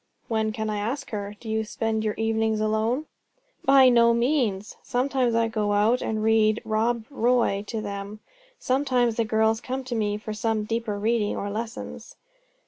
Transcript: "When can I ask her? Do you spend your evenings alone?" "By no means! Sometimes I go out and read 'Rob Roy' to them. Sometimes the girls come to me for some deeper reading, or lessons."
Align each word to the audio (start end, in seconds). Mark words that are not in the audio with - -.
"When 0.27 0.51
can 0.51 0.67
I 0.67 0.77
ask 0.77 1.11
her? 1.11 1.35
Do 1.39 1.47
you 1.47 1.63
spend 1.63 2.03
your 2.03 2.15
evenings 2.15 2.59
alone?" 2.59 3.05
"By 3.63 3.87
no 3.89 4.15
means! 4.15 4.75
Sometimes 4.81 5.35
I 5.35 5.47
go 5.47 5.73
out 5.73 6.01
and 6.01 6.23
read 6.23 6.59
'Rob 6.65 7.05
Roy' 7.11 7.63
to 7.67 7.81
them. 7.81 8.19
Sometimes 8.57 9.17
the 9.17 9.25
girls 9.25 9.61
come 9.61 9.83
to 9.83 9.93
me 9.93 10.17
for 10.17 10.33
some 10.33 10.63
deeper 10.63 10.97
reading, 10.97 11.37
or 11.37 11.51
lessons." 11.51 12.15